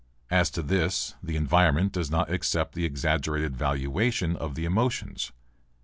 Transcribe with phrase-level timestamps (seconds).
[0.31, 5.31] As to this the environment does not accept the exaggerated valuation of the emotions.